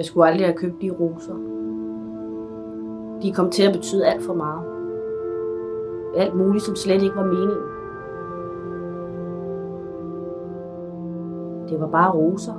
Jeg 0.00 0.06
skulle 0.06 0.28
aldrig 0.28 0.46
have 0.46 0.56
købt 0.56 0.82
de 0.82 0.90
roser. 0.90 1.34
De 3.22 3.32
kom 3.32 3.50
til 3.50 3.62
at 3.62 3.72
betyde 3.72 4.06
alt 4.06 4.22
for 4.22 4.34
meget. 4.34 4.62
Alt 6.16 6.36
muligt, 6.36 6.64
som 6.64 6.76
slet 6.76 7.02
ikke 7.02 7.16
var 7.16 7.24
meningen. 7.24 7.56
Det 11.68 11.80
var 11.80 11.86
bare 11.86 12.12
roser. 12.12 12.54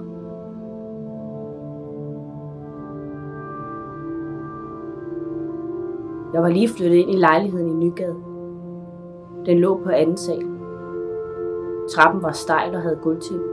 Jeg 6.34 6.42
var 6.42 6.50
lige 6.50 6.70
flyttet 6.70 6.96
ind 6.96 7.12
i 7.12 7.18
lejligheden 7.18 7.70
i 7.70 7.86
Nygade. 7.86 8.16
Den 9.46 9.60
lå 9.60 9.80
på 9.84 9.90
anden 9.90 10.18
sal. 10.18 10.46
Trappen 11.90 12.24
var 12.24 12.32
stejl 12.32 12.76
og 12.76 12.82
havde 12.82 13.00
gulvtæppe. 13.04 13.46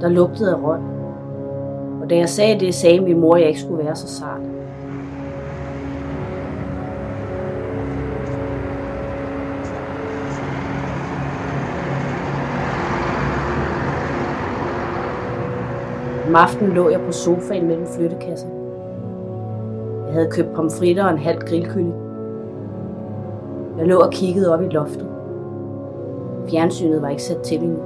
Der 0.00 0.08
lugtede 0.08 0.54
af 0.54 0.62
røg. 0.62 0.99
Og 2.10 2.14
da 2.14 2.18
jeg 2.18 2.28
sagde 2.28 2.60
det, 2.60 2.74
sagde 2.74 3.00
min 3.00 3.20
mor, 3.20 3.34
at 3.34 3.40
jeg 3.40 3.48
ikke 3.48 3.60
skulle 3.60 3.84
være 3.84 3.96
så 3.96 4.08
sart. 4.08 4.40
Om 16.28 16.34
aftenen 16.34 16.72
lå 16.72 16.88
jeg 16.88 17.00
på 17.00 17.12
sofaen 17.12 17.66
mellem 17.66 17.86
flyttekasser. 17.86 18.48
Jeg 20.06 20.14
havde 20.14 20.30
købt 20.30 20.54
pomfritter 20.54 21.04
og 21.04 21.10
en 21.10 21.18
halv 21.18 21.40
grillkylling. 21.40 21.94
Jeg 23.78 23.86
lå 23.86 23.98
og 23.98 24.12
kiggede 24.12 24.54
op 24.54 24.62
i 24.62 24.68
loftet. 24.68 25.08
Fjernsynet 26.48 27.02
var 27.02 27.08
ikke 27.08 27.22
sat 27.22 27.40
til 27.40 27.58
endnu. 27.58 27.78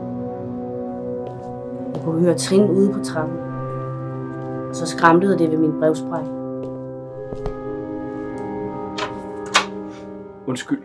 Jeg 1.95 2.03
kunne 2.05 2.20
høre 2.20 2.35
trin 2.35 2.70
ude 2.70 2.93
på 2.93 2.98
trappen. 3.05 3.44
Så 4.75 4.86
skræmtede 4.86 5.39
det 5.39 5.50
ved 5.50 5.58
min 5.58 5.78
brevspræk. 5.80 6.25
Undskyld, 10.47 10.83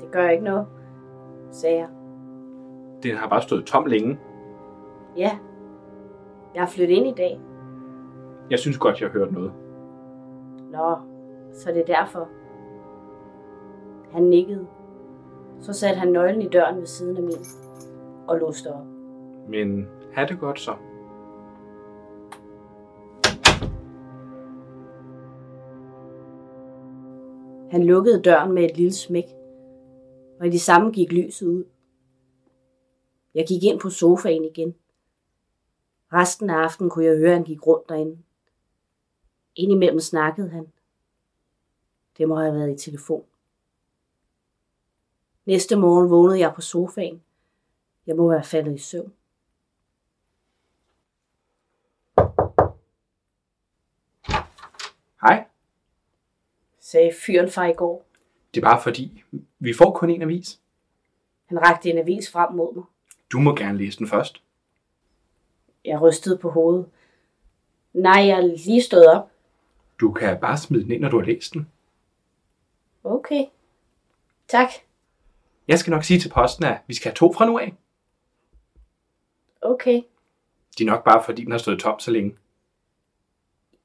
Det 0.00 0.10
gør 0.12 0.28
ikke 0.28 0.44
noget, 0.44 0.66
sagde 1.50 1.76
jeg. 1.78 1.88
den 3.02 3.16
har 3.16 3.28
bare 3.28 3.42
stået 3.42 3.64
tom 3.64 3.86
længe. 3.86 4.18
Ja, 5.16 5.30
jeg 6.54 6.62
har 6.62 6.68
flyttet 6.68 6.94
ind 6.94 7.06
i 7.06 7.14
dag. 7.16 7.40
Jeg 8.50 8.58
synes 8.58 8.78
godt, 8.78 9.00
jeg 9.00 9.08
har 9.08 9.12
hørt 9.18 9.32
noget. 9.32 9.52
Nå, 10.72 10.96
så 11.52 11.70
det 11.72 11.80
er 11.80 11.94
derfor. 11.98 12.28
Han 14.12 14.22
nikkede. 14.22 14.66
Så 15.60 15.72
satte 15.72 15.98
han 16.00 16.08
nøglen 16.12 16.42
i 16.42 16.48
døren 16.48 16.76
ved 16.78 16.86
siden 16.86 17.16
af 17.16 17.22
min 17.22 17.32
og 18.28 18.38
låste 18.38 18.66
op. 18.74 18.84
Men 19.48 19.88
ha' 20.14 20.24
det 20.24 20.40
godt 20.40 20.60
så. 20.60 20.72
Han 27.72 27.84
lukkede 27.84 28.22
døren 28.22 28.52
med 28.52 28.64
et 28.64 28.76
lille 28.76 28.92
smæk, 28.92 29.24
og 30.40 30.46
i 30.46 30.50
det 30.50 30.60
samme 30.60 30.90
gik 30.90 31.12
lyset 31.12 31.46
ud. 31.46 31.64
Jeg 33.34 33.46
gik 33.48 33.62
ind 33.64 33.80
på 33.80 33.90
sofaen 33.90 34.44
igen. 34.44 34.74
Resten 36.12 36.50
af 36.50 36.54
aftenen 36.54 36.90
kunne 36.90 37.04
jeg 37.04 37.16
høre, 37.16 37.30
at 37.30 37.36
han 37.36 37.44
gik 37.44 37.66
rundt 37.66 37.88
derinde. 37.88 38.18
Indimellem 39.56 40.00
snakkede 40.00 40.48
han. 40.48 40.72
Det 42.18 42.28
må 42.28 42.36
have 42.36 42.54
været 42.54 42.74
i 42.74 42.84
telefon. 42.84 43.24
Næste 45.46 45.76
morgen 45.76 46.10
vågnede 46.10 46.38
jeg 46.38 46.52
på 46.54 46.60
sofaen. 46.60 47.22
Jeg 48.06 48.16
må 48.16 48.28
være 48.28 48.44
faldet 48.44 48.74
i 48.74 48.78
søvn. 48.78 49.12
Sagde 56.92 57.12
fyren 57.12 57.50
fra 57.50 57.66
i 57.66 57.72
går. 57.72 58.06
Det 58.54 58.60
er 58.60 58.64
bare 58.64 58.82
fordi, 58.82 59.24
vi 59.58 59.74
får 59.74 59.92
kun 59.92 60.10
en 60.10 60.22
avis. 60.22 60.60
Han 61.46 61.62
rakte 61.62 61.90
en 61.90 61.98
avis 61.98 62.30
frem 62.30 62.54
mod 62.54 62.74
mig. 62.74 62.84
Du 63.32 63.38
må 63.38 63.54
gerne 63.56 63.78
læse 63.78 63.98
den 63.98 64.08
først. 64.08 64.42
Jeg 65.84 66.00
rystede 66.00 66.38
på 66.38 66.50
hovedet. 66.50 66.90
Nej, 67.92 68.26
jeg 68.26 68.38
er 68.38 68.46
lige 68.66 68.82
stået 68.82 69.06
op. 69.06 69.30
Du 70.00 70.12
kan 70.12 70.40
bare 70.40 70.58
smide 70.58 70.82
den 70.82 70.90
ind, 70.92 71.00
når 71.00 71.08
du 71.08 71.18
har 71.18 71.26
læst 71.26 71.52
den. 71.52 71.68
Okay. 73.04 73.44
Tak. 74.48 74.68
Jeg 75.68 75.78
skal 75.78 75.90
nok 75.90 76.04
sige 76.04 76.20
til 76.20 76.28
posten, 76.28 76.64
at 76.64 76.78
vi 76.86 76.94
skal 76.94 77.10
have 77.10 77.16
to 77.16 77.32
fra 77.32 77.46
nu 77.46 77.58
af. 77.58 77.74
Okay. 79.62 80.02
Det 80.78 80.84
er 80.84 80.90
nok 80.90 81.04
bare 81.04 81.24
fordi, 81.24 81.44
den 81.44 81.50
har 81.50 81.58
stået 81.58 81.80
tom 81.80 82.00
så 82.00 82.10
længe. 82.10 82.36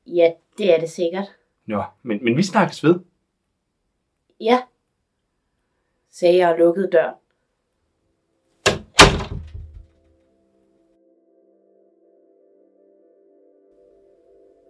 Ja, 0.06 0.32
det 0.58 0.74
er 0.74 0.80
det 0.80 0.90
sikkert. 0.90 1.37
Nå, 1.68 1.84
men, 2.04 2.24
men 2.24 2.38
vi 2.38 2.44
snakkes 2.44 2.84
ved. 2.84 3.00
Ja, 4.40 4.64
sagde 6.10 6.38
jeg 6.38 6.52
og 6.52 6.60
lukkede 6.60 6.90
døren. 6.92 7.16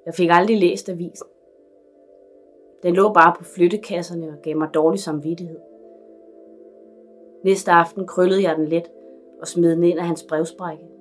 Jeg 0.05 0.15
fik 0.15 0.29
aldrig 0.31 0.57
læst 0.57 0.89
avisen. 0.89 1.27
Den 2.83 2.95
lå 2.95 3.13
bare 3.13 3.35
på 3.37 3.43
flyttekasserne 3.43 4.29
og 4.29 4.41
gav 4.43 4.57
mig 4.57 4.73
dårlig 4.73 4.99
samvittighed. 4.99 5.59
Næste 7.43 7.71
aften 7.71 8.07
krøllede 8.07 8.43
jeg 8.43 8.55
den 8.55 8.67
let 8.67 8.91
og 9.41 9.47
smed 9.47 9.71
den 9.71 9.83
ind 9.83 9.99
af 9.99 10.05
hans 10.05 10.25
brevsprække. 10.29 10.96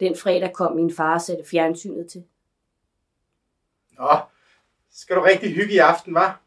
Den 0.00 0.16
fredag 0.16 0.52
kom 0.52 0.76
min 0.76 0.94
far 0.94 1.14
og 1.14 1.20
satte 1.20 1.44
fjernsynet 1.44 2.08
til. 2.08 2.24
Nå, 3.98 4.18
skal 4.90 5.16
du 5.16 5.20
rigtig 5.22 5.54
hygge 5.54 5.74
i 5.74 5.78
aften, 5.78 6.14
var? 6.14 6.40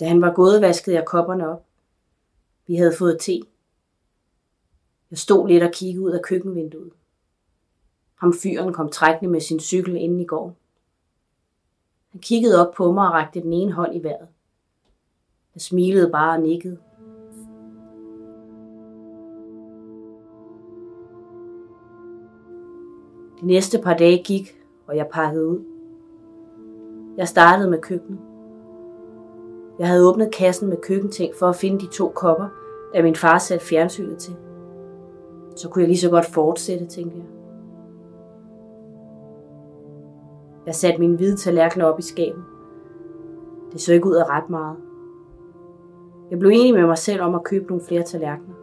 Da 0.00 0.08
han 0.08 0.22
var 0.22 0.34
gået, 0.34 0.62
vaskede 0.62 0.96
jeg 0.96 1.06
kopperne 1.06 1.48
op. 1.48 1.64
Vi 2.66 2.76
havde 2.76 2.96
fået 2.98 3.20
te. 3.20 3.42
Jeg 5.10 5.18
stod 5.18 5.48
lidt 5.48 5.62
og 5.62 5.72
kiggede 5.72 6.04
ud 6.04 6.10
af 6.10 6.22
køkkenvinduet. 6.22 6.92
Ham 8.14 8.34
fyren 8.42 8.72
kom 8.72 8.90
trækkende 8.90 9.30
med 9.30 9.40
sin 9.40 9.60
cykel 9.60 9.96
ind 9.96 10.20
i 10.20 10.24
går. 10.24 10.56
Han 12.12 12.20
kiggede 12.20 12.68
op 12.68 12.74
på 12.74 12.92
mig 12.92 13.06
og 13.06 13.12
rakte 13.12 13.40
den 13.40 13.52
ene 13.52 13.72
hånd 13.72 13.96
i 13.96 14.02
vejret. 14.02 14.28
Jeg 15.54 15.62
smilede 15.62 16.10
bare 16.10 16.36
og 16.36 16.42
nikkede. 16.42 16.78
De 23.40 23.46
næste 23.46 23.78
par 23.78 23.94
dage 23.94 24.22
gik, 24.24 24.62
og 24.86 24.96
jeg 24.96 25.06
pakkede 25.12 25.48
ud. 25.48 25.60
Jeg 27.16 27.28
startede 27.28 27.70
med 27.70 27.78
køkkenet. 27.78 28.18
Jeg 29.78 29.88
havde 29.88 30.08
åbnet 30.08 30.34
kassen 30.34 30.68
med 30.68 30.76
køkkenting 30.76 31.34
for 31.38 31.46
at 31.46 31.56
finde 31.56 31.80
de 31.80 31.86
to 31.86 32.08
kopper, 32.08 32.48
da 32.94 33.02
min 33.02 33.16
far 33.16 33.38
satte 33.38 33.66
fjernsynet 33.66 34.18
til. 34.18 34.36
Så 35.56 35.68
kunne 35.68 35.82
jeg 35.82 35.88
lige 35.88 35.98
så 35.98 36.10
godt 36.10 36.26
fortsætte, 36.26 36.86
tænkte 36.86 37.16
jeg. 37.16 37.26
Jeg 40.66 40.74
satte 40.74 41.00
mine 41.00 41.16
hvide 41.16 41.36
tallerkener 41.36 41.84
op 41.84 41.98
i 41.98 42.02
skabet. 42.02 42.44
Det 43.72 43.80
så 43.80 43.92
ikke 43.92 44.08
ud 44.08 44.14
af 44.14 44.28
ret 44.28 44.50
meget. 44.50 44.76
Jeg 46.30 46.38
blev 46.38 46.50
enig 46.50 46.74
med 46.74 46.86
mig 46.86 46.98
selv 46.98 47.22
om 47.22 47.34
at 47.34 47.44
købe 47.44 47.66
nogle 47.66 47.84
flere 47.84 48.02
tallerkener. 48.02 48.54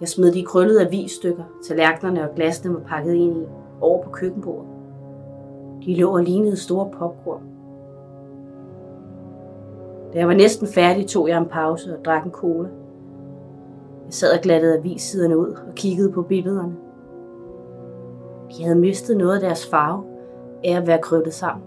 Jeg 0.00 0.08
smed 0.08 0.32
de 0.32 0.44
krøllede 0.44 0.86
avisstykker, 0.86 1.44
tallerkenerne 1.68 2.28
og 2.30 2.34
glasene 2.34 2.74
var 2.74 2.80
pakket 2.80 3.14
ind 3.14 3.36
i, 3.36 3.46
over 3.80 4.02
på 4.02 4.10
køkkenbordet. 4.10 4.68
De 5.84 6.00
lå 6.00 6.14
og 6.16 6.22
lignede 6.22 6.56
store 6.56 6.90
popcorn. 6.98 7.42
Da 10.12 10.18
jeg 10.18 10.28
var 10.28 10.34
næsten 10.34 10.68
færdig, 10.68 11.06
tog 11.06 11.28
jeg 11.28 11.38
en 11.38 11.46
pause 11.46 11.98
og 11.98 12.04
drak 12.04 12.24
en 12.24 12.30
cola. 12.30 12.68
Jeg 14.04 14.14
sad 14.14 14.32
og 14.32 14.42
glattede 14.42 14.78
avissiderne 14.78 15.38
ud 15.38 15.48
og 15.48 15.74
kiggede 15.74 16.12
på 16.12 16.22
billederne. 16.22 16.76
De 18.50 18.64
havde 18.64 18.78
mistet 18.78 19.16
noget 19.16 19.34
af 19.34 19.40
deres 19.40 19.66
farve 19.66 20.04
af 20.64 20.76
at 20.76 20.86
være 20.86 20.98
krøllet 21.02 21.34
sammen. 21.34 21.64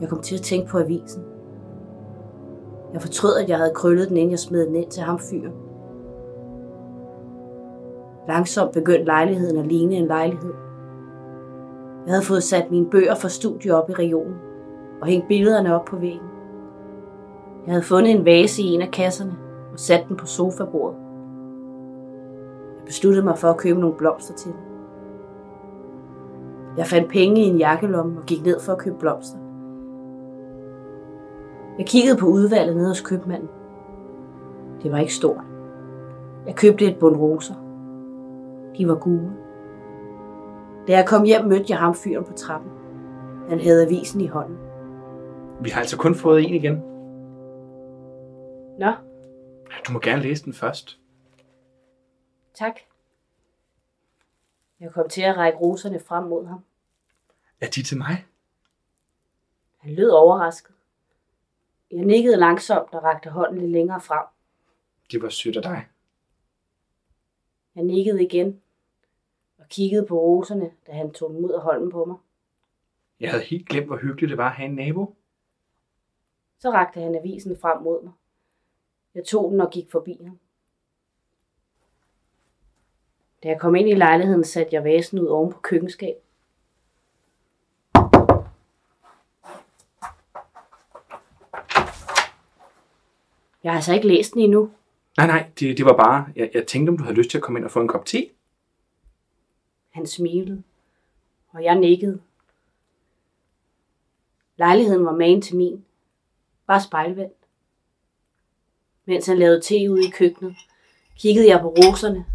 Jeg 0.00 0.08
kom 0.08 0.20
til 0.20 0.34
at 0.34 0.42
tænke 0.42 0.68
på 0.68 0.78
avisen. 0.78 1.22
Jeg 2.92 3.02
fortrød, 3.02 3.36
at 3.42 3.48
jeg 3.48 3.58
havde 3.58 3.72
krøllet 3.74 4.08
den, 4.08 4.16
inden 4.16 4.30
jeg 4.30 4.38
smed 4.38 4.66
den 4.66 4.76
ind 4.76 4.90
til 4.90 5.02
ham 5.02 5.18
fyren. 5.18 5.69
Langsomt 8.30 8.72
begyndte 8.72 9.04
lejligheden 9.04 9.56
at 9.56 9.66
ligne 9.66 9.94
en 9.94 10.06
lejlighed. 10.06 10.52
Jeg 12.06 12.12
havde 12.14 12.24
fået 12.24 12.42
sat 12.42 12.70
mine 12.70 12.90
bøger 12.90 13.14
for 13.14 13.28
studie 13.28 13.74
op 13.74 13.90
i 13.90 13.92
regionen 13.92 14.34
og 15.00 15.06
hængt 15.06 15.28
billederne 15.28 15.74
op 15.74 15.84
på 15.84 15.96
væggen. 15.96 16.28
Jeg 17.66 17.72
havde 17.72 17.82
fundet 17.82 18.10
en 18.10 18.24
vase 18.24 18.62
i 18.62 18.66
en 18.66 18.82
af 18.82 18.90
kasserne 18.90 19.36
og 19.72 19.78
sat 19.78 20.04
den 20.08 20.16
på 20.16 20.26
sofabordet. 20.26 20.98
Jeg 22.76 22.84
besluttede 22.86 23.24
mig 23.24 23.38
for 23.38 23.48
at 23.48 23.56
købe 23.56 23.80
nogle 23.80 23.96
blomster 23.96 24.34
til 24.34 24.50
den. 24.50 24.60
Jeg 26.76 26.86
fandt 26.86 27.08
penge 27.08 27.40
i 27.40 27.44
en 27.44 27.58
jakkelomme 27.58 28.18
og 28.20 28.26
gik 28.26 28.44
ned 28.44 28.60
for 28.60 28.72
at 28.72 28.78
købe 28.78 28.96
blomster. 28.98 29.38
Jeg 31.78 31.86
kiggede 31.86 32.16
på 32.16 32.26
udvalget 32.26 32.76
nede 32.76 32.88
hos 32.88 33.00
købmanden. 33.00 33.48
Det 34.82 34.92
var 34.92 34.98
ikke 34.98 35.14
stort. 35.14 35.44
Jeg 36.46 36.54
købte 36.54 36.84
et 36.84 36.96
bund 36.98 37.16
roser. 37.16 37.69
De 38.80 38.88
var 38.88 38.98
gule. 38.98 39.30
Da 40.86 40.92
jeg 40.92 41.08
kom 41.08 41.24
hjem, 41.24 41.44
mødte 41.44 41.64
jeg 41.68 41.78
ham 41.78 41.94
fyren 41.94 42.24
på 42.24 42.32
trappen. 42.32 42.70
Han 43.48 43.60
havde 43.60 43.86
avisen 43.86 44.20
i 44.20 44.26
hånden. 44.26 44.56
Vi 45.62 45.70
har 45.70 45.80
altså 45.80 45.96
kun 45.98 46.14
fået 46.14 46.42
en 46.44 46.54
igen. 46.54 46.74
Nå, 48.78 48.92
Du 49.86 49.92
må 49.92 49.98
gerne 49.98 50.22
læse 50.22 50.44
den 50.44 50.52
først. 50.52 51.00
tak. 52.54 52.74
Jeg 54.80 54.92
kom 54.92 55.08
til 55.08 55.22
at 55.22 55.36
række 55.36 55.58
roserne 55.58 56.00
frem 56.00 56.24
mod 56.24 56.46
ham. 56.46 56.64
Er 57.60 57.66
de 57.66 57.82
til 57.82 57.98
mig? 57.98 58.26
Han 59.78 59.94
lød 59.94 60.08
overrasket. 60.10 60.74
Jeg 61.90 62.04
nikkede 62.04 62.36
langsomt 62.36 62.94
og 62.94 63.02
rakte 63.04 63.30
hånden 63.30 63.58
lidt 63.60 63.70
længere 63.70 64.00
frem. 64.00 64.26
Det 65.10 65.22
var 65.22 65.28
sødt 65.28 65.56
af 65.56 65.62
dig. 65.62 65.86
Jeg 67.74 67.84
nikkede 67.84 68.24
igen 68.24 68.60
kiggede 69.70 70.06
på 70.06 70.18
roserne, 70.18 70.70
da 70.86 70.92
han 70.92 71.12
tog 71.12 71.30
dem 71.30 71.44
ud 71.44 71.50
af 71.50 71.60
hånden 71.60 71.90
på 71.90 72.04
mig. 72.04 72.16
Jeg 73.20 73.30
havde 73.30 73.44
helt 73.44 73.68
glemt, 73.68 73.86
hvor 73.86 73.96
hyggeligt 73.96 74.30
det 74.30 74.38
var 74.38 74.48
at 74.48 74.56
have 74.56 74.68
en 74.68 74.74
nabo. 74.74 75.14
Så 76.58 76.70
rakte 76.70 77.00
han 77.00 77.14
avisen 77.14 77.56
frem 77.56 77.82
mod 77.82 78.02
mig. 78.02 78.12
Jeg 79.14 79.24
tog 79.24 79.50
den 79.50 79.60
og 79.60 79.70
gik 79.70 79.90
forbi 79.90 80.18
ham. 80.24 80.38
Da 83.42 83.48
jeg 83.48 83.60
kom 83.60 83.74
ind 83.74 83.88
i 83.88 83.94
lejligheden, 83.94 84.44
satte 84.44 84.74
jeg 84.74 84.84
vasen 84.84 85.18
ud 85.18 85.26
oven 85.26 85.52
på 85.52 85.60
køkkenskab. 85.60 86.14
Jeg 93.64 93.72
har 93.72 93.76
altså 93.76 93.94
ikke 93.94 94.08
læst 94.08 94.34
den 94.34 94.42
endnu. 94.42 94.70
Nej, 95.16 95.26
nej, 95.26 95.50
det, 95.60 95.78
det 95.78 95.86
var 95.86 95.96
bare, 95.96 96.26
jeg, 96.36 96.50
jeg 96.54 96.66
tænkte, 96.66 96.90
om 96.90 96.98
du 96.98 97.04
havde 97.04 97.16
lyst 97.16 97.30
til 97.30 97.38
at 97.38 97.42
komme 97.42 97.58
ind 97.58 97.64
og 97.64 97.70
få 97.70 97.80
en 97.80 97.88
kop 97.88 98.06
te. 98.06 98.28
Han 99.90 100.06
smilede, 100.06 100.62
og 101.50 101.64
jeg 101.64 101.74
nikkede. 101.74 102.20
Lejligheden 104.56 105.04
var 105.04 105.16
magen 105.16 105.42
til 105.42 105.56
min. 105.56 105.84
Bare 106.66 106.80
spejlvendt. 106.80 107.36
Mens 109.04 109.26
han 109.26 109.38
lavede 109.38 109.60
te 109.60 109.90
ude 109.90 110.06
i 110.06 110.10
køkkenet, 110.10 110.56
kiggede 111.16 111.48
jeg 111.48 111.60
på 111.60 111.68
roserne, 111.68 112.26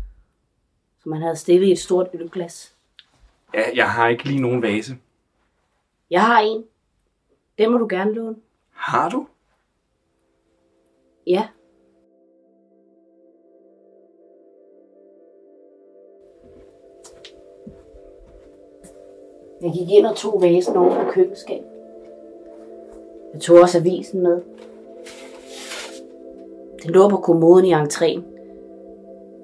som 1.04 1.12
han 1.12 1.22
havde 1.22 1.36
stillet 1.36 1.68
i 1.68 1.72
et 1.72 1.80
stort 1.80 2.08
ølglas. 2.14 2.76
Ja, 3.54 3.64
jeg 3.76 3.92
har 3.92 4.08
ikke 4.08 4.24
lige 4.24 4.42
nogen 4.42 4.62
vase. 4.62 4.98
Jeg 6.10 6.26
har 6.26 6.40
en. 6.40 6.66
Den 7.58 7.72
må 7.72 7.78
du 7.78 7.88
gerne 7.90 8.14
låne. 8.14 8.36
Har 8.72 9.10
du? 9.10 9.28
Ja. 11.28 11.48
Jeg 19.62 19.74
gik 19.74 19.90
ind 19.90 20.06
og 20.06 20.16
tog 20.16 20.42
vasen 20.42 20.78
over 20.78 21.04
på 21.04 21.12
køkkenskabet. 21.12 21.70
Jeg 23.34 23.42
tog 23.42 23.58
også 23.58 23.78
avisen 23.78 24.22
med. 24.22 24.42
Den 26.84 26.92
lå 26.92 27.10
på 27.10 27.18
kommoden 27.18 27.66
i 27.66 27.74
entréen. 27.74 28.24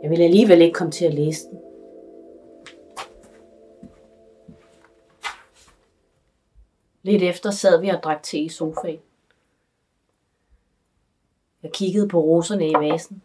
Jeg 0.02 0.10
ville 0.10 0.26
alligevel 0.26 0.62
ikke 0.62 0.74
komme 0.74 0.92
til 0.92 1.06
at 1.06 1.14
læse 1.14 1.48
den. 1.50 1.60
Lidt 7.04 7.24
efter 7.24 7.52
sad 7.52 7.82
vi 7.82 7.90
og 7.90 8.04
drak 8.04 8.24
te 8.24 8.38
i 8.38 8.50
sofaen. 8.50 9.00
Jeg 11.64 11.72
kiggede 11.72 12.08
på 12.08 12.20
roserne 12.22 12.70
i 12.70 12.74
vasen. 12.74 13.22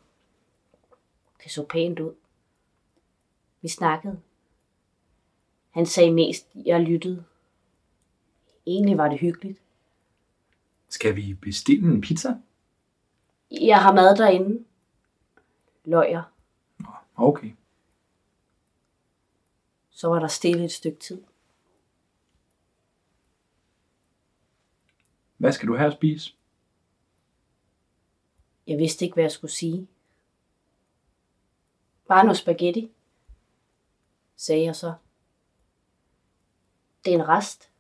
Det 1.44 1.52
så 1.52 1.64
pænt 1.64 2.00
ud. 2.00 2.14
Vi 3.62 3.68
snakkede. 3.68 4.18
Han 5.76 5.86
sagde 5.86 6.12
mest, 6.12 6.48
jeg 6.54 6.80
lyttede. 6.80 7.24
Egentlig 8.66 8.98
var 8.98 9.08
det 9.08 9.18
hyggeligt. 9.18 9.62
Skal 10.88 11.16
vi 11.16 11.34
bestille 11.34 11.94
en 11.94 12.00
pizza? 12.00 12.40
Jeg 13.50 13.82
har 13.82 13.94
mad 13.94 14.16
derinde. 14.16 14.64
Løjer. 15.84 16.22
Okay. 17.16 17.52
Så 19.90 20.08
var 20.08 20.18
der 20.18 20.28
stille 20.28 20.64
et 20.64 20.72
stykke 20.72 20.98
tid. 20.98 21.22
Hvad 25.36 25.52
skal 25.52 25.68
du 25.68 25.76
have 25.76 25.86
at 25.86 25.96
spise? 25.96 26.34
Jeg 28.66 28.78
vidste 28.78 29.04
ikke, 29.04 29.14
hvad 29.14 29.24
jeg 29.24 29.32
skulle 29.32 29.52
sige. 29.52 29.88
Bare 32.08 32.24
noget 32.24 32.38
spaghetti, 32.38 32.90
sagde 34.36 34.64
jeg 34.64 34.76
så. 34.76 34.94
Det 37.06 37.14
er 37.14 37.18
en 37.18 37.28
rest. 37.28 37.70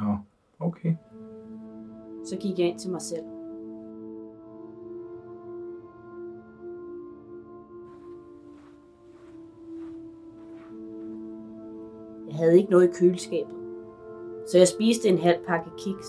Nå, 0.00 0.16
okay. 0.60 0.96
Så 2.24 2.36
gik 2.36 2.58
jeg 2.58 2.66
ind 2.66 2.78
til 2.78 2.90
mig 2.90 3.02
selv. 3.02 3.24
Jeg 12.28 12.36
havde 12.36 12.58
ikke 12.58 12.70
noget 12.70 12.88
i 12.88 12.92
køleskabet, 12.92 13.56
så 14.46 14.58
jeg 14.58 14.68
spiste 14.68 15.08
en 15.08 15.18
halv 15.18 15.46
pakke 15.46 15.70
kiks. 15.78 16.08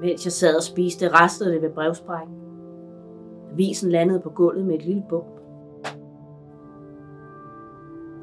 Mens 0.00 0.24
jeg 0.24 0.32
sad 0.32 0.56
og 0.56 0.62
spiste, 0.62 1.08
restede 1.08 1.52
det 1.52 1.62
ved 1.62 1.70
brevsprækken. 1.70 2.36
Avisen 3.52 3.90
landede 3.90 4.20
på 4.20 4.30
gulvet 4.30 4.66
med 4.66 4.74
et 4.74 4.84
lille 4.84 5.04
bump. 5.08 5.40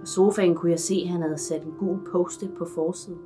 Sofaen 0.07 0.55
kunne 0.55 0.71
jeg 0.71 0.79
se, 0.79 1.01
at 1.03 1.09
han 1.09 1.21
havde 1.21 1.37
sat 1.37 1.63
en 1.63 1.73
gul 1.79 1.99
poste 2.11 2.49
på 2.57 2.65
forsiden. 2.65 3.19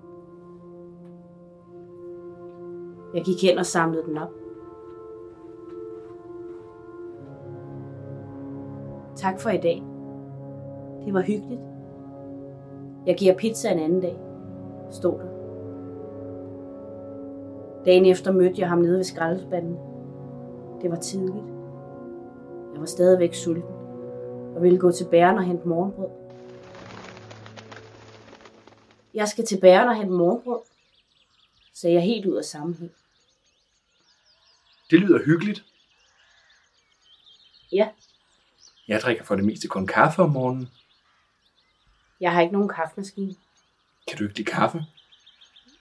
Jeg 3.14 3.24
gik 3.24 3.42
hen 3.44 3.58
og 3.58 3.66
samlede 3.66 4.04
den 4.04 4.18
op. 4.18 4.30
Tak 9.16 9.40
for 9.40 9.50
i 9.50 9.58
dag. 9.58 9.84
Det 11.06 11.14
var 11.14 11.22
hyggeligt. 11.22 11.62
Jeg 13.06 13.16
giver 13.16 13.36
pizza 13.38 13.72
en 13.72 13.80
anden 13.80 14.02
dag, 14.02 14.20
stod 14.90 15.14
der. 15.14 15.30
Dagen 17.86 18.06
efter 18.06 18.32
mødte 18.32 18.62
jeg 18.62 18.70
ham 18.70 18.80
nede 18.80 18.98
ved 18.98 19.04
skraldespanden. 19.04 19.78
Det 20.82 20.92
var 20.92 20.98
tidligt. 20.98 21.46
Jeg 22.74 22.80
var 22.80 22.86
stadigvæk 22.86 23.34
sulten 23.34 23.76
og 24.56 24.62
ville 24.62 24.78
gå 24.78 24.92
til 24.92 25.08
bæren 25.12 25.38
og 25.38 25.44
hente 25.44 25.68
morgenbrød. 25.68 26.21
Jeg 29.14 29.28
skal 29.28 29.46
til 29.46 29.60
bæren 29.60 29.88
og 29.88 29.96
hente 29.96 30.12
morgenbrød, 30.14 30.60
sagde 31.74 31.94
jeg 31.96 32.04
helt 32.04 32.26
ud 32.26 32.36
af 32.38 32.46
sammenhæng. 32.46 32.92
Det 34.90 35.00
lyder 35.00 35.24
hyggeligt. 35.26 35.66
Ja, 37.72 37.90
Jeg 38.88 39.02
drikker 39.02 39.24
for 39.24 39.36
det 39.36 39.46
meste 39.46 39.68
kun 39.68 39.88
kaffe 39.88 40.22
om 40.22 40.30
morgenen. 40.30 40.70
jeg 42.20 42.32
har 42.34 42.42
ikke 42.42 42.54
nogen 42.54 42.70
kaffemaskine. 42.70 43.36
Kan 44.08 44.18
du 44.18 44.24
ikke 44.24 44.38
lide 44.38 44.52
kaffe? 44.52 44.86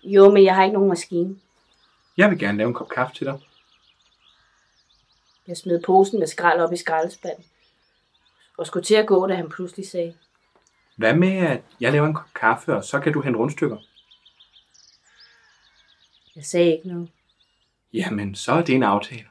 Jo, 0.05 0.31
men 0.31 0.45
jeg 0.45 0.55
har 0.55 0.65
ikke 0.65 0.75
nogen 0.75 0.89
maskine. 0.89 1.41
Jeg 2.17 2.31
vil 2.31 2.39
gerne 2.39 2.59
lave 2.59 2.69
en 2.69 2.75
kop 2.75 2.89
kaffe 2.89 3.15
til 3.15 3.27
dig. 3.27 3.41
Jeg 5.47 5.57
smed 5.57 5.83
posen 5.83 6.19
med 6.19 6.27
skrald 6.27 6.61
op 6.61 6.73
i 6.73 6.77
skraldespanden. 6.77 7.45
Og 8.59 8.67
skulle 8.67 8.85
til 8.87 8.95
at 8.95 9.07
gå, 9.07 9.27
da 9.27 9.35
han 9.35 9.49
pludselig 9.51 9.89
sagde, 9.89 10.17
Hvad 11.01 11.15
med, 11.15 11.37
at 11.37 11.63
jeg 11.81 11.93
laver 11.93 12.07
en 12.07 12.15
kop 12.15 12.35
kaffe, 12.35 12.77
og 12.77 12.85
så 12.85 13.01
kan 13.01 13.13
du 13.13 13.21
hente 13.21 13.39
rundstykker? 13.39 13.77
jeg 16.37 16.45
sagde 16.45 16.73
ikke 16.73 16.89
noget. 16.89 17.09
Jamen, 17.93 18.35
så 18.35 18.53
er 18.53 18.63
det 18.63 18.75
en 18.75 18.83
aftale. 18.83 19.25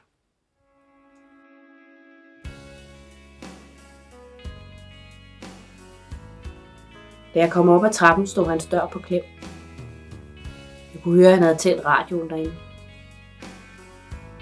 Da 7.34 7.38
jeg 7.40 7.50
kom 7.52 7.68
op 7.68 7.84
ad 7.84 7.92
trappen, 7.92 8.26
stod 8.26 8.46
hans 8.46 8.66
dør 8.66 8.86
på 8.86 8.98
klem. 8.98 9.22
Jeg 10.94 11.02
kunne 11.02 11.14
høre, 11.14 11.28
at 11.28 11.34
han 11.34 11.42
havde 11.42 11.56
tændt 11.56 11.84
radioen 11.84 12.30
derinde. 12.30 12.54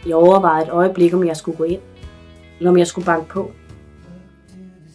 Jeg 0.07 0.15
overvejede 0.15 0.67
et 0.67 0.73
øjeblik, 0.73 1.15
om 1.15 1.27
jeg 1.27 1.37
skulle 1.37 1.59
gå 1.59 1.65
ind, 1.65 1.83
eller 2.59 2.71
om 2.71 2.79
jeg 2.79 2.87
skulle 2.87 3.07
banke 3.07 3.29
på. 3.29 3.53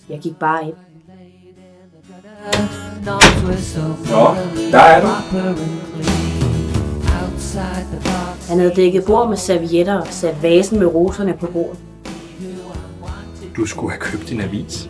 Jeg 0.10 0.20
gik 0.20 0.40
bare 0.40 0.68
ind. 0.68 0.93
Nå, 3.06 4.36
der 4.72 4.80
er 4.80 5.02
du. 5.02 5.08
Han 8.50 8.60
havde 8.60 8.74
dækket 8.76 9.06
bord 9.06 9.30
med 9.30 9.38
servietter 9.38 9.94
og 10.02 10.08
sat 10.10 10.44
vasen 10.44 10.80
med 10.80 10.88
roserne 10.88 11.34
på 11.40 11.46
bordet. 11.48 11.80
Du 13.58 13.66
skulle 13.66 13.92
have 13.92 14.00
købt 14.00 14.32
en 14.32 14.42
avis. 14.42 14.90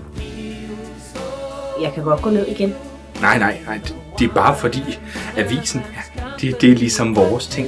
Jeg 1.82 1.92
kan 1.94 2.04
godt 2.04 2.22
gå 2.22 2.30
ned 2.30 2.48
igen. 2.48 2.74
Nej, 3.22 3.38
nej, 3.40 3.58
nej. 3.68 3.80
det- 4.20 4.30
er 4.30 4.34
bare 4.34 4.56
fordi 4.58 5.00
avisen, 5.38 5.82
ja, 6.16 6.22
det, 6.42 6.62
det 6.62 6.72
er 6.72 6.76
ligesom 6.76 7.16
vores 7.16 7.48
ting. 7.48 7.68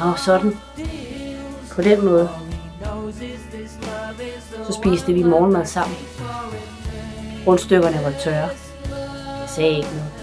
Og 0.00 0.18
sådan, 0.18 0.56
på 1.74 1.82
den 1.82 2.04
måde, 2.04 2.28
så 4.66 4.72
spiste 4.82 5.12
vi 5.12 5.22
morgenmad 5.22 5.66
sammen. 5.66 5.96
Rundstykkerne 7.46 8.04
var 8.04 8.10
tørre. 8.24 8.48
Jeg 9.40 9.48
sagde 9.48 9.76
ikke 9.76 9.88
noget. 9.88 10.20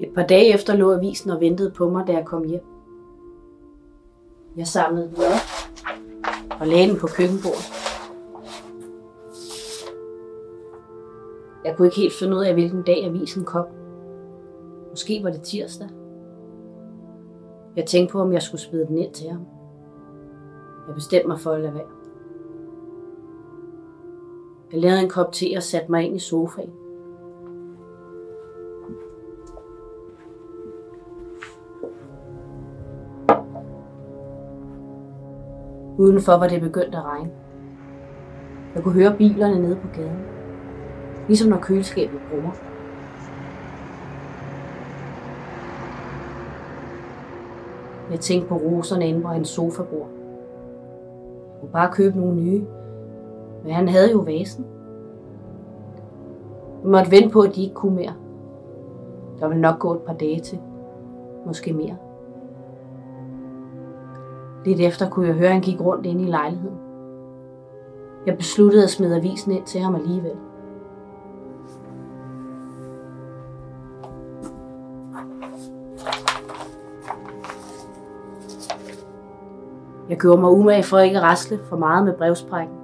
Et 0.00 0.14
par 0.14 0.26
dage 0.26 0.54
efter 0.54 0.76
lå 0.76 0.92
avisen 0.92 1.30
og 1.30 1.40
ventede 1.40 1.70
på 1.70 1.88
mig, 1.88 2.06
da 2.06 2.12
jeg 2.12 2.24
kom 2.24 2.44
hjem. 2.44 2.62
Jeg 4.56 4.66
samlede 4.66 5.08
den 5.08 5.16
op 5.16 5.80
og 6.60 6.66
lagde 6.66 6.88
den 6.88 6.98
på 6.98 7.06
køkkenbordet. 7.06 7.72
Jeg 11.64 11.76
kunne 11.76 11.88
ikke 11.88 12.00
helt 12.00 12.12
finde 12.12 12.36
ud 12.36 12.44
af, 12.44 12.52
hvilken 12.52 12.82
dag 12.82 13.04
avisen 13.04 13.44
kom. 13.44 13.64
Måske 14.94 15.24
var 15.24 15.30
det 15.30 15.42
tirsdag. 15.42 15.88
Jeg 17.76 17.86
tænkte 17.86 18.12
på, 18.12 18.20
om 18.20 18.32
jeg 18.32 18.42
skulle 18.42 18.60
smide 18.60 18.86
den 18.86 18.98
ind 18.98 19.12
til 19.12 19.30
ham. 19.30 19.46
Jeg 20.86 20.94
bestemte 20.94 21.28
mig 21.28 21.40
for 21.40 21.50
at 21.50 21.60
lade 21.60 21.74
være. 21.74 21.86
Jeg 24.72 24.80
lavede 24.80 25.02
en 25.02 25.08
kop 25.08 25.32
te 25.32 25.46
og 25.56 25.62
satte 25.62 25.90
mig 25.90 26.02
ind 26.06 26.16
i 26.16 26.18
sofaen. 26.18 26.70
Udenfor 35.98 36.32
var 36.32 36.48
det 36.48 36.60
begyndt 36.60 36.94
at 36.94 37.04
regne. 37.04 37.30
Jeg 38.74 38.82
kunne 38.82 38.94
høre 38.94 39.16
bilerne 39.18 39.58
nede 39.62 39.76
på 39.76 39.88
gaden. 39.94 40.24
Ligesom 41.26 41.48
når 41.50 41.58
køleskabet 41.58 42.20
bruger. 42.30 42.73
Jeg 48.10 48.20
tænkte 48.20 48.48
på 48.48 48.54
roserne 48.54 49.08
inde 49.08 49.20
på 49.22 49.28
hans 49.28 49.48
sofabord. 49.48 50.08
Jeg 51.52 51.60
kunne 51.60 51.72
bare 51.72 51.92
købe 51.92 52.18
nogle 52.18 52.36
nye. 52.36 52.64
Men 53.62 53.72
han 53.72 53.88
havde 53.88 54.12
jo 54.12 54.18
vasen. 54.18 54.66
Vi 56.82 56.88
måtte 56.88 57.10
vente 57.10 57.28
på, 57.28 57.40
at 57.40 57.54
de 57.54 57.62
ikke 57.62 57.74
kunne 57.74 57.96
mere. 57.96 58.12
Der 59.40 59.48
ville 59.48 59.62
nok 59.62 59.78
gå 59.78 59.94
et 59.94 60.00
par 60.00 60.12
dage 60.14 60.40
til. 60.40 60.58
Måske 61.46 61.72
mere. 61.72 61.96
Lidt 64.64 64.80
efter 64.80 65.10
kunne 65.10 65.26
jeg 65.26 65.34
høre, 65.34 65.46
at 65.46 65.52
han 65.52 65.62
gik 65.62 65.80
rundt 65.80 66.06
inde 66.06 66.22
i 66.22 66.26
lejligheden. 66.26 66.76
Jeg 68.26 68.36
besluttede 68.36 68.84
at 68.84 68.90
smide 68.90 69.16
avisen 69.16 69.52
ind 69.52 69.64
til 69.64 69.80
ham 69.80 69.94
alligevel. 69.94 70.36
Jeg 80.08 80.18
gjorde 80.18 80.40
mig 80.40 80.50
umage 80.50 80.82
for 80.82 80.98
ikke 80.98 81.16
at 81.16 81.22
rasle 81.22 81.60
for 81.68 81.76
meget 81.76 82.04
med 82.04 82.14
brevsprækken. 82.14 82.76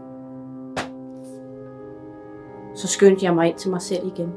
Så 2.74 2.88
skyndte 2.88 3.24
jeg 3.24 3.34
mig 3.34 3.48
ind 3.48 3.56
til 3.56 3.70
mig 3.70 3.82
selv 3.82 4.06
igen. 4.06 4.32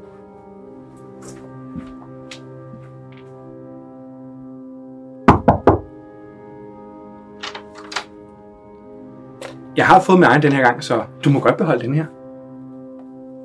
Jeg 9.76 9.86
har 9.86 10.00
fået 10.00 10.18
med 10.18 10.28
egen 10.28 10.42
den 10.42 10.52
her 10.52 10.62
gang, 10.62 10.84
så 10.84 11.04
du 11.24 11.30
må 11.30 11.40
godt 11.40 11.56
beholde 11.56 11.84
den 11.84 11.94
her. 11.94 12.06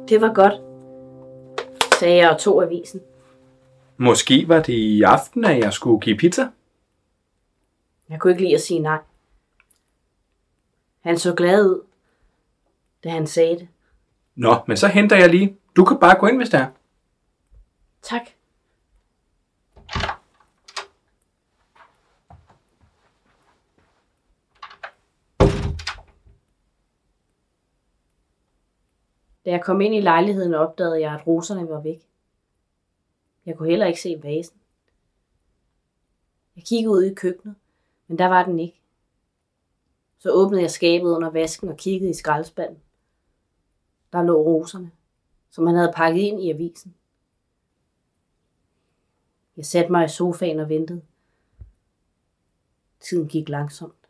Det 0.09 0.21
var 0.21 0.33
godt, 0.33 0.53
sagde 1.99 2.17
jeg 2.17 2.29
og 2.29 2.39
tog 2.39 2.63
avisen. 2.63 3.01
Måske 3.97 4.45
var 4.47 4.61
det 4.61 4.73
i 4.73 5.01
aften, 5.01 5.45
at 5.45 5.59
jeg 5.59 5.73
skulle 5.73 5.99
give 5.99 6.17
pizza. 6.17 6.47
Jeg 8.09 8.19
kunne 8.19 8.31
ikke 8.31 8.43
lide 8.43 8.55
at 8.55 8.61
sige 8.61 8.79
nej. 8.79 8.99
Han 10.99 11.17
så 11.17 11.35
glad 11.35 11.65
ud, 11.65 11.85
da 13.03 13.09
han 13.09 13.27
sagde 13.27 13.59
det. 13.59 13.67
Nå, 14.35 14.55
men 14.67 14.77
så 14.77 14.87
henter 14.87 15.15
jeg 15.15 15.29
lige. 15.29 15.57
Du 15.75 15.85
kan 15.85 15.99
bare 15.99 16.19
gå 16.19 16.27
ind, 16.27 16.37
hvis 16.37 16.49
det 16.49 16.59
er. 16.59 16.71
Tak. 18.01 18.21
Da 29.45 29.53
jeg 29.53 29.63
kom 29.63 29.81
ind 29.81 29.95
i 29.95 30.01
lejligheden, 30.01 30.53
opdagede 30.53 31.01
jeg, 31.01 31.13
at 31.13 31.27
roserne 31.27 31.69
var 31.69 31.81
væk. 31.81 31.99
Jeg 33.45 33.57
kunne 33.57 33.69
heller 33.69 33.85
ikke 33.85 34.01
se 34.01 34.19
vasen. 34.23 34.57
Jeg 36.55 36.63
kiggede 36.63 36.93
ud 36.93 37.03
i 37.03 37.13
køkkenet, 37.13 37.55
men 38.07 38.17
der 38.17 38.25
var 38.27 38.45
den 38.45 38.59
ikke. 38.59 38.78
Så 40.19 40.31
åbnede 40.31 40.61
jeg 40.61 40.71
skabet 40.71 41.09
under 41.09 41.29
vasken 41.29 41.69
og 41.69 41.77
kiggede 41.77 42.09
i 42.09 42.13
skraldespanden. 42.13 42.79
Der 44.11 44.23
lå 44.23 44.41
roserne, 44.41 44.91
som 45.49 45.67
han 45.67 45.75
havde 45.75 45.93
pakket 45.95 46.21
ind 46.21 46.41
i 46.41 46.51
avisen. 46.51 46.95
Jeg 49.57 49.65
satte 49.65 49.91
mig 49.91 50.05
i 50.05 50.07
sofaen 50.07 50.59
og 50.59 50.69
ventede. 50.69 51.05
Tiden 52.99 53.27
gik 53.27 53.49
langsomt. 53.49 54.09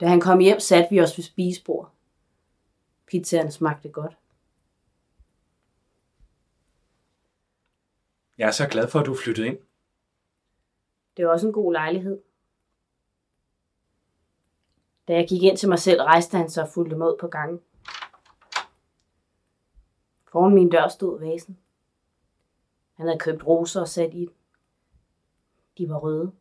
Da 0.00 0.06
han 0.06 0.20
kom 0.20 0.38
hjem, 0.38 0.60
satte 0.60 0.90
vi 0.90 1.00
os 1.00 1.18
ved 1.18 1.24
spisebord. 1.24 1.92
Pizzaen 3.06 3.52
smagte 3.52 3.88
godt. 3.88 4.16
Jeg 8.38 8.46
er 8.46 8.52
så 8.52 8.68
glad 8.68 8.88
for, 8.88 9.00
at 9.00 9.06
du 9.06 9.14
flyttede 9.14 9.46
ind. 9.46 9.58
Det 11.16 11.26
var 11.26 11.32
også 11.32 11.46
en 11.46 11.52
god 11.52 11.72
lejlighed. 11.72 12.22
Da 15.10 15.14
jeg 15.14 15.28
gik 15.28 15.42
ind 15.42 15.56
til 15.56 15.68
mig 15.68 15.78
selv, 15.78 16.02
rejste 16.02 16.36
han 16.36 16.50
sig 16.50 16.62
og 16.62 16.68
fulgte 16.68 16.96
ud 16.96 17.16
på 17.20 17.26
gangen. 17.26 17.60
Foran 20.32 20.54
min 20.54 20.68
dør 20.68 20.88
stod 20.88 21.20
vasen. 21.20 21.58
Han 22.94 23.06
havde 23.06 23.18
købt 23.18 23.46
roser 23.46 23.80
og 23.80 23.88
sat 23.88 24.14
i 24.14 24.18
den. 24.18 24.34
De 25.78 25.88
var 25.88 25.98
røde. 25.98 26.32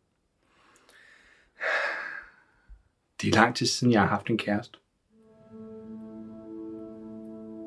Det 3.22 3.30
er 3.30 3.42
lang 3.42 3.56
tid 3.56 3.66
siden, 3.66 3.94
jeg 3.94 4.02
har 4.02 4.08
haft 4.08 4.30
en 4.30 4.38
kæreste. 4.38 4.80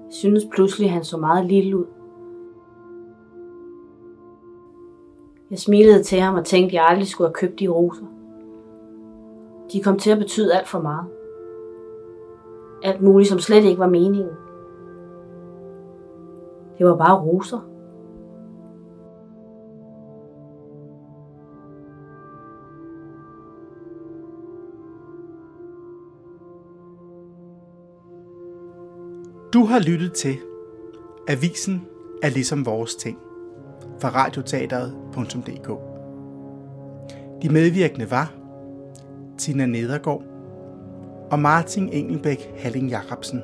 Jeg 0.04 0.14
synes 0.14 0.44
pludselig, 0.54 0.92
han 0.92 1.04
så 1.04 1.16
meget 1.16 1.46
lille 1.46 1.76
ud. 1.76 1.86
Jeg 5.50 5.58
smilede 5.58 6.02
til 6.02 6.20
ham 6.20 6.34
og 6.34 6.46
tænkte, 6.46 6.70
at 6.70 6.74
jeg 6.74 6.86
aldrig 6.86 7.08
skulle 7.08 7.28
have 7.28 7.34
købt 7.34 7.60
de 7.60 7.68
roser. 7.68 8.21
De 9.72 9.82
kom 9.82 9.98
til 9.98 10.10
at 10.10 10.18
betyde 10.18 10.54
alt 10.54 10.68
for 10.68 10.80
meget. 10.80 11.06
Alt 12.82 13.02
muligt, 13.02 13.28
som 13.28 13.38
slet 13.38 13.64
ikke 13.64 13.78
var 13.78 13.88
meningen. 13.88 14.30
Det 16.78 16.86
var 16.86 16.96
bare 16.96 17.20
roser. 17.20 17.58
Du 29.52 29.64
har 29.64 29.78
lyttet 29.78 30.12
til 30.12 30.36
Avisen 31.28 31.86
er 32.22 32.30
ligesom 32.30 32.66
vores 32.66 32.94
ting 32.94 33.18
fra 34.00 34.08
radioteateret.dk. 34.08 35.68
De 37.42 37.48
medvirkende 37.48 38.10
var 38.10 38.41
Tina 39.42 39.66
Nedergaard 39.66 40.22
og 41.30 41.38
Martin 41.38 41.88
Engelbæk 41.88 42.54
Halling 42.58 42.88
Jacobsen. 42.88 43.42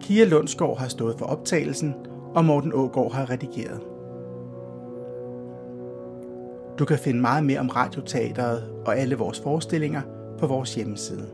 Kia 0.00 0.24
Lundsgaard 0.24 0.78
har 0.78 0.88
stået 0.88 1.18
for 1.18 1.26
optagelsen, 1.26 1.94
og 2.34 2.44
Morten 2.44 2.72
Ågaard 2.74 3.12
har 3.12 3.30
redigeret. 3.30 3.80
Du 6.78 6.84
kan 6.84 6.98
finde 6.98 7.20
meget 7.20 7.44
mere 7.44 7.60
om 7.60 7.68
Radioteateret 7.68 8.62
og 8.86 8.98
alle 8.98 9.16
vores 9.16 9.40
forestillinger 9.40 10.02
på 10.38 10.46
vores 10.46 10.74
hjemmeside. 10.74 11.26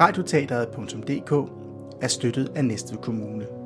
Radioteateret.dk 0.00 1.50
er 2.00 2.08
støttet 2.08 2.52
af 2.54 2.64
Næstved 2.64 2.98
Kommune. 2.98 3.61